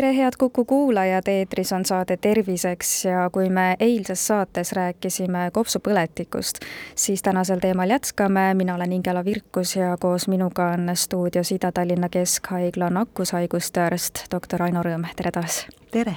[0.00, 6.60] tere, head Kuku kuulajad, eetris on saade Terviseks ja kui me eilses saates rääkisime kopsupõletikust,
[6.94, 12.92] siis tänasel teemal jätkame, mina olen Ingela Virkus ja koos minuga on stuudios Ida-Tallinna Keskhaigla
[12.94, 15.64] nakkushaiguste arst, doktor Aino Rõõm, tere taas!
[15.90, 16.14] tere!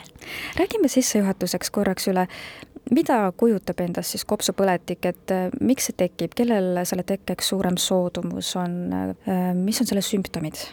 [0.60, 2.28] räägime sissejuhatuseks korraks üle,
[2.92, 8.78] mida kujutab endast siis kopsupõletik, et miks see tekib, kellel selle tekkeks suurem soodumus on,
[9.66, 10.68] mis on selle sümptomid?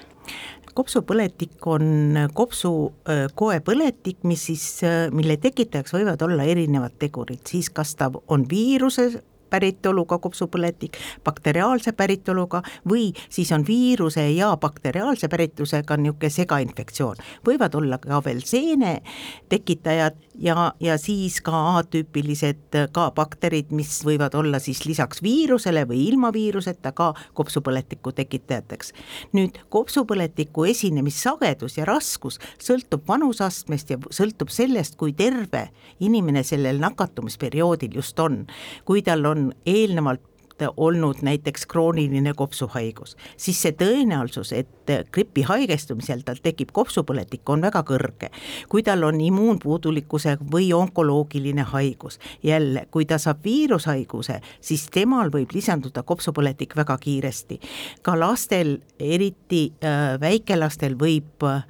[0.79, 4.67] Kopsupõletik on kopsukoepõletik, mis siis,
[5.15, 9.11] mille tekitajaks võivad olla erinevad tegurid, siis kas ta on viiruse
[9.51, 17.17] päritoluga kopsupõletik, bakteriaalse päritoluga või siis on viiruse ja bakteriaalse päritlusega niisugune segainfektsioon.
[17.47, 19.03] võivad olla ka veel seene
[19.49, 26.05] tekitajad ja, ja siis ka atüüpilised ka bakterid, mis võivad olla siis lisaks viirusele või
[26.09, 28.93] ilma viiruseta ka kopsupõletiku tekitajateks.
[29.33, 35.69] nüüd kopsupõletiku esinemissagedus ja raskus sõltub vanusastmest ja sõltub sellest, kui terve
[36.01, 38.47] inimene sellel nakatumisperioodil just on.
[38.85, 40.28] kui tal on on eelnevalt
[40.77, 47.83] olnud näiteks krooniline kopsuhaigus, siis see tõenäosus, et gripi haigestumisel tal tekib kopsupõletik, on väga
[47.87, 48.31] kõrge.
[48.69, 55.53] kui tal on immuunpuudulikkuse või onkoloogiline haigus, jälle, kui ta saab viirushaiguse, siis temal võib
[55.55, 57.61] lisanduda kopsupõletik väga kiiresti.
[58.03, 61.65] ka lastel, eriti äh, väikelastel võib äh,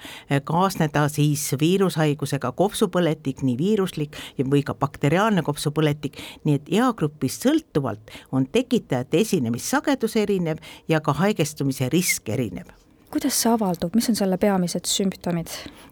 [0.44, 8.47] kaasneda siis viirushaigusega kopsupõletik, nii viiruslik või ka bakteriaalne kopsupõletik, nii et eagrupist sõltuvalt on
[8.47, 12.74] tekkinud tekitajate esinemissagedus erinev ja ka haigestumise risk erinev
[13.08, 15.48] kuidas see avaldub, mis on selle peamised sümptomid?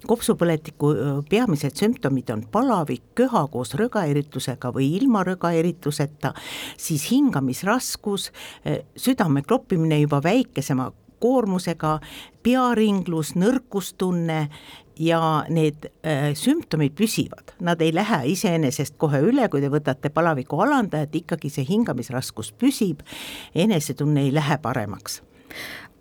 [0.06, 0.90] kopsupõletiku
[1.30, 6.34] peamised sümptomid on palavik, köha koos rõgaeritusega või ilma rõgaerituseta,
[6.76, 8.28] siis hingamisraskus,
[9.00, 10.90] südame kloppimine juba väikesema
[11.24, 11.96] koormusega,
[12.44, 14.42] pearinglus, nõrkustunne
[15.00, 15.20] ja
[15.52, 21.14] need äh, sümptomid püsivad, nad ei lähe iseenesest kohe üle, kui te võtate palaviku alandajat,
[21.22, 23.02] ikkagi see hingamisraskus püsib,
[23.54, 25.20] enesetunne ei lähe paremaks.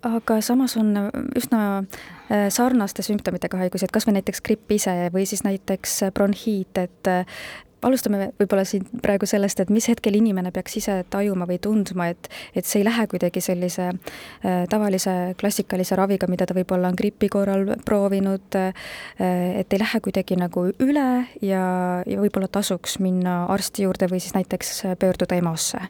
[0.06, 0.92] Aga samas on
[1.36, 6.78] üsna äh, sarnaste sümptomitega haigusi, et kas või näiteks gripp ise või siis näiteks bronhiit,
[6.78, 7.12] et
[7.82, 12.30] alustame võib-olla siin praegu sellest, et mis hetkel inimene peaks ise tajuma või tundma, et,
[12.56, 17.28] et see ei lähe kuidagi sellise äh, tavalise klassikalise raviga, mida ta võib-olla on gripi
[17.32, 18.86] korral proovinud äh,,
[19.60, 21.08] et ei lähe kuidagi nagu üle
[21.42, 21.66] ja,
[22.06, 25.86] ja võib-olla tasuks minna arsti juurde või siis näiteks pöörduda EMO-sse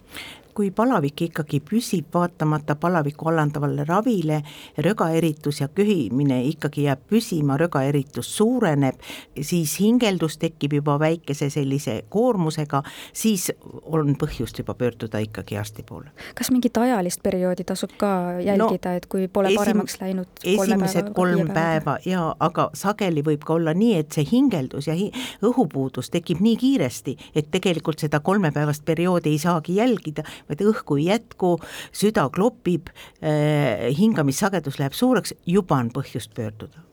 [0.56, 4.41] kui palavik ikkagi püsib vaatamata palavikku alandavale ravile,
[4.78, 8.97] rögaeritus ja köhimine ikkagi jääb püsima, rögaeritus suureneb,
[9.41, 13.50] siis hingeldus tekib juba väikese sellise koormusega, siis
[13.84, 16.11] on põhjust juba pöörduda ikkagi arsti poole.
[16.34, 20.41] kas mingit ajalist perioodi tasub ka jälgida no,, et kui pole paremaks läinud?
[20.45, 25.11] esimesed kolm päeva ja aga sageli võib ka olla nii, et see hingeldus ja hi
[25.45, 31.11] õhupuudus tekib nii kiiresti, et tegelikult seda kolmepäevast perioodi ei saagi jälgida, vaid õhku ei
[31.11, 31.57] jätku,
[31.95, 32.91] süda klopib,
[33.21, 36.84] eh, hingamissagedus läheb suureks, juba on põhjust pöörduda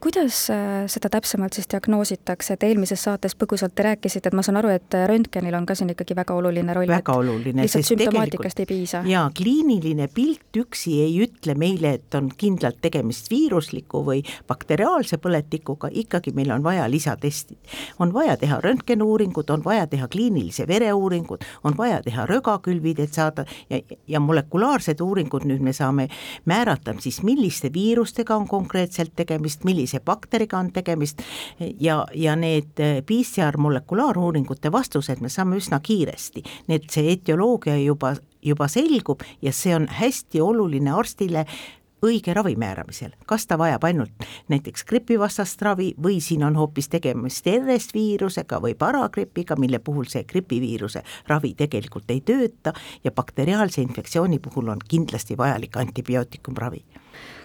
[0.00, 4.56] kuidas äh, seda täpsemalt siis diagnoositakse, et eelmises saates põgusalt te rääkisite, et ma saan
[4.60, 6.88] aru, et äh, röntgenil on ka siin ikkagi väga oluline roll.
[6.88, 7.62] väga oluline.
[7.62, 9.02] lihtsalt sümptomaatikast ei piisa.
[9.06, 15.92] jaa, kliiniline pilt üksi ei ütle meile, et on kindlalt tegemist viirusliku või bakteriaalse põletikuga,
[15.92, 17.58] ikkagi meil on vaja lisatestid.
[17.98, 23.44] on vaja teha röntgenuuringud, on vaja teha kliinilise vereuuringud, on vaja teha rögakülvid, et saada
[23.70, 26.08] ja, ja molekulaarsed uuringud, nüüd me saame
[26.44, 31.22] määrata siis, milliste viirustega on konkreetselt tegemist, millise millise bakteriga on tegemist.
[31.80, 38.16] Ja, ja need PCR molekulaaruuringute vastused me saame üsna kiiresti, nii et see etioloogia juba,
[38.42, 41.46] juba selgub ja see on hästi oluline arstile
[42.00, 47.44] õige ravi määramisel, kas ta vajab ainult näiteks gripivastast ravi või siin on hoopis tegemist
[47.46, 52.72] RS-viirusega või paragripiga, mille puhul see gripiviiruse ravi tegelikult ei tööta
[53.04, 56.84] ja bakteriaalse infektsiooni puhul on kindlasti vajalik antibiootikumravi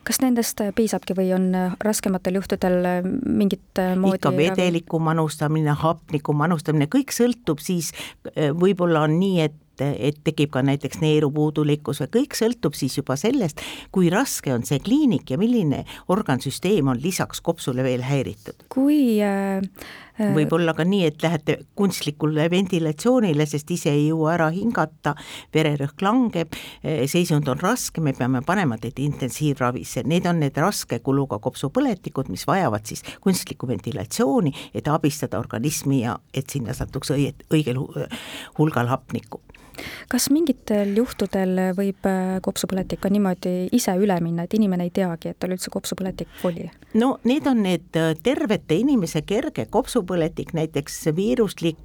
[0.05, 1.49] kas nendest piisabki või on
[1.83, 7.91] raskematel juhtudel mingit moodi ikka vedeliku manustamine, hapniku manustamine, kõik sõltub siis,
[8.35, 13.61] võib-olla on nii, et et tekib ka näiteks neerupuudulikkus või kõik sõltub siis juba sellest,
[13.91, 18.67] kui raske on see kliinik ja milline organsüsteem on lisaks kopsule veel häiritud.
[18.69, 19.59] kui äh,
[20.19, 25.15] võib-olla ka nii, et lähete kunstlikule ventilatsioonile, sest ise ei jõua ära hingata,
[25.55, 26.55] vererõhk langeb,
[27.11, 32.47] seisund on raske, me peame panema teid intensiivravisse, need on need raske kuluga kopsupõletikud, mis
[32.47, 37.81] vajavad siis kunstlikku ventilatsiooni, et abistada organismi ja et sinna satuks õiet, õigel
[38.57, 39.41] hulgal hapnikku
[40.11, 45.33] kas mingitel juhtudel võib äh, kopsupõletik ka niimoodi ise üle minna, et inimene ei teagi,
[45.33, 46.69] et tal üldse kopsupõletik oli?
[46.93, 51.81] no need on need äh, tervete inimese kerge kopsupõletik, näiteks viiruslik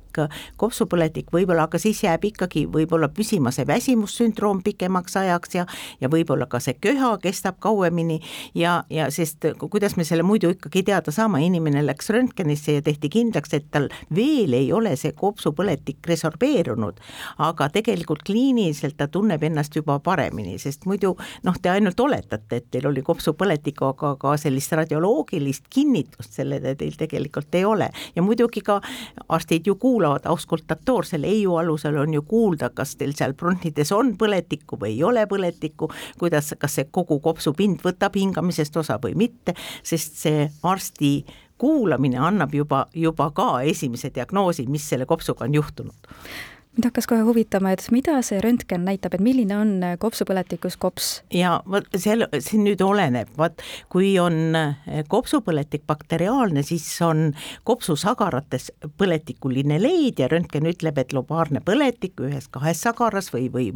[0.58, 5.66] kopsupõletik võib-olla, aga siis jääb ikkagi võib-olla püsima see väsimussündroom pikemaks ajaks ja
[6.00, 8.20] ja võib-olla ka see köha kestab kauemini
[8.54, 13.10] ja, ja sest kuidas me selle muidu ikkagi teada saame, inimene läks röntgenisse ja tehti
[13.12, 17.00] kindlaks, et tal veel ei ole see kopsupõletik resorbeerunud,
[17.38, 17.79] aga tegelikult
[18.26, 23.02] kliiniliselt ta tunneb ennast juba paremini, sest muidu noh, te ainult oletate, et teil oli
[23.02, 27.90] kopsupõletik, aga ka sellist radioloogilist kinnitust sellele teil tegelikult ei ole.
[28.16, 28.80] ja muidugi ka
[29.28, 34.16] arstid ju kuulavad, auskultatoor selle eiu alusel on ju kuulda, kas teil seal bronhides on
[34.18, 39.54] põletikku või ei ole põletikku, kuidas, kas see kogu kopsupind võtab hingamisest osa või mitte,
[39.82, 41.24] sest see arsti
[41.60, 46.14] kuulamine annab juba, juba ka esimese diagnoosi, mis selle kopsuga on juhtunud
[46.76, 51.08] mind hakkas kohe huvitama, et mida see röntgen näitab, et milline on äh, kopsupõletikus kops?
[51.34, 53.58] ja vot seal, siin nüüd oleneb, vaat
[53.90, 57.32] kui on äh, kopsupõletik bakteriaalne, siis on
[57.66, 58.68] kopsusagarates
[59.00, 63.72] põletikuline leid ja röntgen ütleb, et lobaarne põletik ühes-kahes sagaras või, või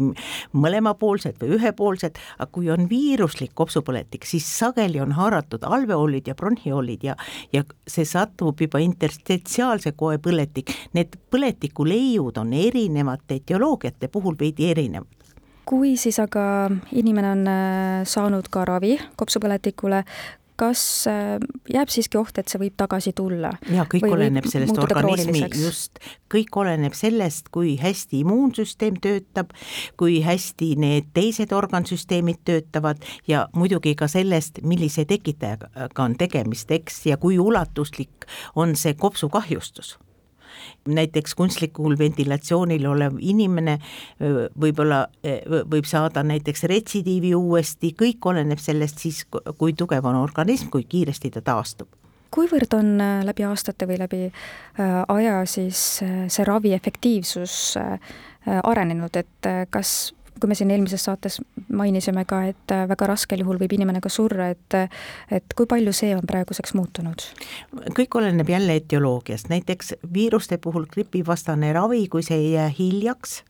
[0.55, 7.11] mõlemapoolsed või ühepoolsed, aga kui on viiruslik kopsupõletik, siis sageli on haaratud alveoolid ja bronhioolid
[7.11, 7.19] ja,
[7.51, 14.71] ja see satub juba interstitsiaalse koe põletik, need põletikuleiud on eri erinevate etioloogiate puhul veidi
[14.71, 15.25] erinevad
[15.65, 20.03] kui siis aga inimene on äh, saanud ka ravi kopsupõletikule,
[20.61, 21.39] kas äh,
[21.73, 23.55] jääb siiski oht, et see võib tagasi tulla?
[23.73, 25.99] ja kõik või oleneb sellest organismi, just,
[26.29, 29.57] kõik oleneb sellest, kui hästi immuunsüsteem töötab,
[29.97, 35.73] kui hästi need teised organsüsteemid töötavad ja muidugi ka sellest, millise tekitajaga
[36.05, 39.97] on tegemist, eks, ja kui ulatuslik on see kopsukahjustus
[40.89, 43.79] näiteks kunstlikul ventilatsioonil olev inimene
[44.61, 45.05] võib-olla
[45.71, 49.25] võib saada näiteks retsidiivi uuesti, kõik oleneb sellest siis,
[49.59, 51.89] kui tugev on organism, kui kiiresti ta taastub.
[52.35, 54.25] Kuivõrd on läbi aastate või läbi
[55.09, 57.77] aja siis see ravi efektiivsus
[58.47, 61.41] arenenud, et kas kui me siin eelmises saates
[61.73, 64.79] mainisime ka, et äh, väga raskel juhul võib inimene ka surra, et
[65.31, 67.27] et kui palju see on praeguseks muutunud?
[67.97, 73.43] kõik oleneb jälle etioloogiast, näiteks viiruste puhul gripivastane ravi, kui see ei jää hiljaks,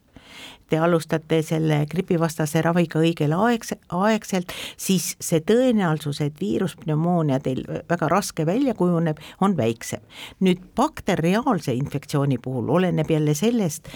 [0.68, 8.08] te alustate selle gripivastase raviga õigel aegs-, aegselt, siis see tõenäosus, et viiruspneumoonia teil väga
[8.12, 10.02] raske välja kujuneb, on väiksem.
[10.40, 13.88] nüüd bakteriaalse infektsiooni puhul oleneb jälle sellest,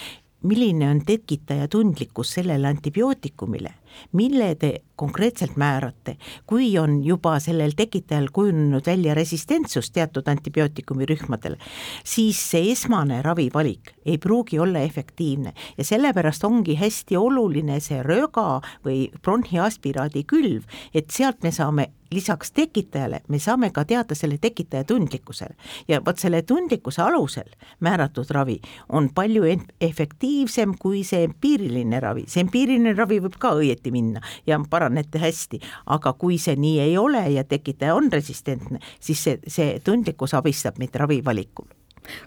[0.43, 3.75] milline on tekitaja tundlikkus sellele antibiootikumile,
[4.13, 11.59] mille te konkreetselt määrate, kui on juba sellel tekitajal kujunenud välja resistentsus teatud antibiootikumi rühmadele,
[12.05, 15.53] siis see esmane ravivalik ei pruugi olla efektiivne.
[15.79, 22.53] Ja sellepärast ongi hästi oluline see röga või bronhiaspiraadi külv, et sealt me saame lisaks
[22.53, 25.55] tekitajale me saame ka teada selle tekitaja tundlikkusele.
[25.89, 27.51] Ja vot selle tundlikkuse alusel
[27.85, 28.59] määratud ravi
[28.89, 29.45] on palju
[29.81, 35.61] efektiivsem kui see empiiriline ravi, see empiiriline ravi võib ka õieti minna ja paranete hästi,
[35.87, 40.79] aga kui see nii ei ole ja tekitaja on resistentne, siis see, see tundlikkus abistab
[40.79, 41.78] meid ravivalikul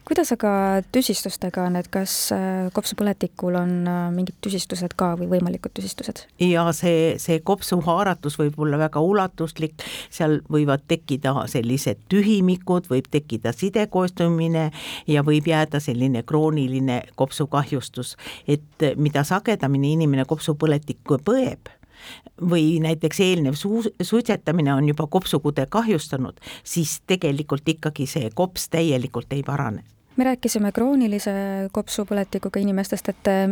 [0.07, 0.51] kuidas aga
[0.93, 6.25] tüsistustega on, et kas äh, kopsupõletikul on äh, mingid tüsistused ka või võimalikud tüsistused?
[6.43, 13.53] ja see, see kopsuhaaratus võib olla väga ulatuslik, seal võivad tekkida sellised tühimikud, võib tekkida
[13.55, 14.69] sidekoostumine
[15.07, 18.15] ja võib jääda selline krooniline kopsukahjustus,
[18.47, 21.71] et mida sagedamini inimene kopsupõletikku põeb
[22.41, 29.34] või näiteks eelnev suu-, suitsetamine on juba kopsukude kahjustanud, siis tegelikult ikkagi see kops täielikult
[29.34, 29.84] ei parane
[30.15, 31.31] me rääkisime kroonilise
[31.72, 33.46] kopsupõletikuga inimestest, et äh,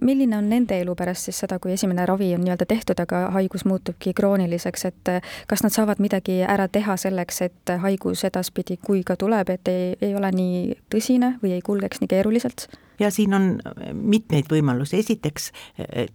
[0.00, 3.66] milline on nende elu pärast siis seda, kui esimene ravi on nii-öelda tehtud, aga haigus
[3.68, 9.04] muutubki krooniliseks, et äh, kas nad saavad midagi ära teha selleks, et haigus edaspidi, kui
[9.06, 12.68] ka tuleb, et ei, ei ole nii tõsine või ei kulgeks nii keeruliselt?
[12.98, 13.46] Ja siin on
[13.92, 15.50] mitmeid võimalusi, esiteks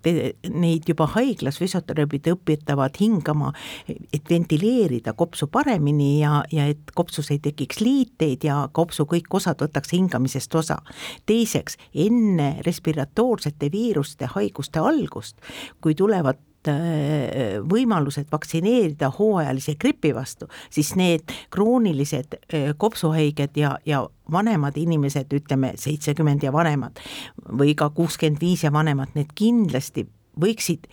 [0.01, 0.13] te,
[0.49, 3.53] neid juba haiglas füsioterapeudid õpetavad hingama,
[3.87, 9.61] et ventileerida kopsu paremini ja, ja et kopsus ei tekiks liiteid ja kopsu kõik osad
[9.61, 10.77] võtaks hingamisest osa.
[11.25, 15.37] teiseks, enne respiratoorsete viiruste haiguste algust,
[15.81, 24.03] kui tulevad äh, võimalused vaktsineerida hooajalise gripi vastu, siis need kroonilised äh, kopsuhaiged ja, ja
[24.31, 27.01] vanemad inimesed, ütleme seitsekümmend ja vanemad
[27.57, 30.05] või ka kuuskümmend viis ja vanemad, need kindlasti
[30.41, 30.87] võiksid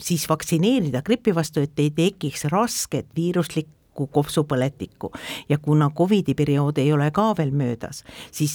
[0.00, 5.10] siis vaktsineerida gripi vastu, et ei tekiks rasket viiruslikku kopsupõletikku.
[5.48, 8.54] Ja kuna Covidi periood ei ole ka veel möödas, siis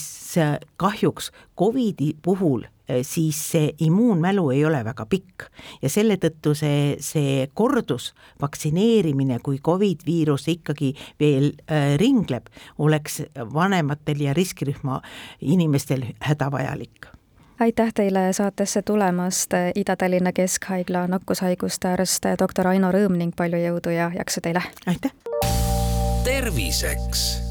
[0.76, 2.66] kahjuks Covidi puhul
[3.02, 5.48] siis see immuunmälu ei ole väga pikk
[5.82, 13.22] ja selle tõttu see, see kordus vaktsineerimine, kui Covid viirus ikkagi veel äh, ringleb, oleks
[13.52, 15.00] vanematel ja riskirühma
[15.40, 17.12] inimestel hädavajalik
[17.60, 24.10] aitäh teile saatesse tulemast, Ida-Tallinna Keskhaigla nakkushaiguste arst doktor Aino Rõõm ning palju jõudu ja
[24.14, 24.62] jaksu teile!
[24.86, 25.14] aitäh!
[26.26, 27.45] terviseks.